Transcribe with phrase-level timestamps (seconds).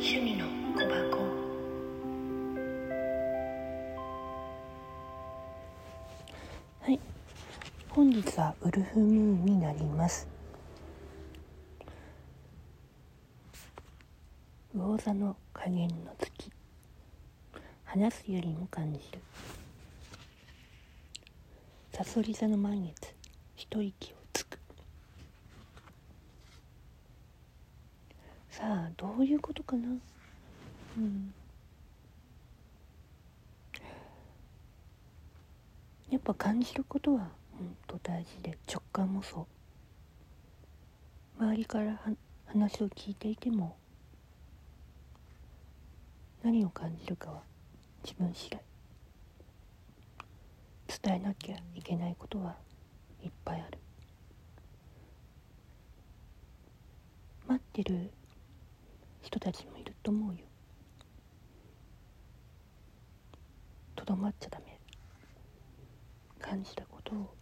[0.00, 1.18] 趣味の小箱。
[6.80, 7.00] はい。
[7.88, 10.28] 本日はウルフムーンになります。
[14.72, 16.52] 魚座の加減の月。
[17.84, 19.18] 話すよりも感じる
[21.92, 23.12] さそり座の満月。
[23.56, 24.60] 一息をつく
[28.58, 29.86] さあどういうことかな？
[30.96, 31.32] うん。
[36.10, 39.46] やっぱ感じることは本当大事で直感もそ
[41.38, 41.40] う。
[41.40, 42.00] 周りから
[42.46, 43.76] 話を聞いていても
[46.42, 47.42] 何を感じるかは
[48.02, 48.60] 自分次第。
[51.00, 52.56] 伝えなきゃいけないことは
[53.22, 53.78] いっぱいある。
[57.46, 58.10] 待ってる
[59.22, 60.44] 人たちもいると思うよ。
[63.96, 64.78] とどまっちゃダメ。
[66.40, 67.34] 感じたことを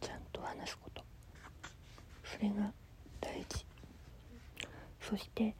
[0.00, 1.02] ちゃんと話すこと。
[2.24, 2.72] それが
[3.20, 3.64] 大事。
[5.00, 5.54] そして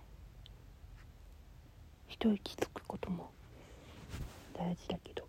[2.07, 3.31] 一息つくことも
[4.55, 5.29] 大事だけど。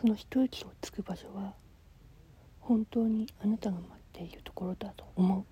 [0.00, 1.54] その一息をつく場所は
[2.60, 5.44] 本当にあなたが待っているところだと思う。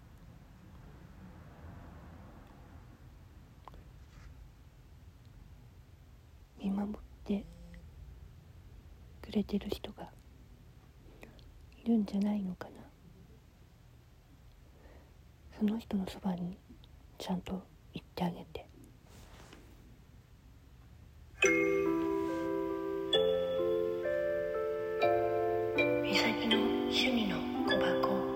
[7.30, 7.44] 守って
[9.22, 10.10] くれてる人が
[11.84, 12.72] いるんじゃないのかな。
[15.56, 16.58] その人のそばに
[17.18, 17.62] ちゃんと
[17.94, 18.66] 行ってあげて。
[26.02, 28.29] 美咲の趣味の小箱。